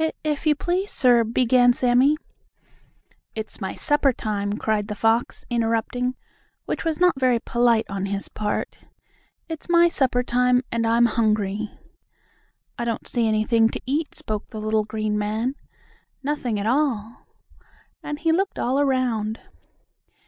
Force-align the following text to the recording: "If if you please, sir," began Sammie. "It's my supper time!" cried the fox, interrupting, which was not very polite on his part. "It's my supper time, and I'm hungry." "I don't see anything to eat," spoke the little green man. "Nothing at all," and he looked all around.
"If 0.00 0.14
if 0.24 0.46
you 0.48 0.56
please, 0.56 0.90
sir," 0.90 1.22
began 1.22 1.72
Sammie. 1.72 2.16
"It's 3.36 3.60
my 3.60 3.72
supper 3.74 4.12
time!" 4.12 4.54
cried 4.54 4.88
the 4.88 4.96
fox, 4.96 5.44
interrupting, 5.48 6.16
which 6.64 6.84
was 6.84 6.98
not 6.98 7.20
very 7.20 7.38
polite 7.38 7.86
on 7.88 8.06
his 8.06 8.28
part. 8.28 8.80
"It's 9.48 9.68
my 9.68 9.86
supper 9.86 10.24
time, 10.24 10.64
and 10.72 10.84
I'm 10.88 11.06
hungry." 11.06 11.70
"I 12.76 12.84
don't 12.84 13.06
see 13.06 13.28
anything 13.28 13.68
to 13.68 13.80
eat," 13.86 14.12
spoke 14.16 14.48
the 14.48 14.58
little 14.60 14.84
green 14.84 15.16
man. 15.16 15.54
"Nothing 16.20 16.58
at 16.58 16.66
all," 16.66 17.24
and 18.02 18.18
he 18.18 18.32
looked 18.32 18.58
all 18.58 18.80
around. 18.80 19.38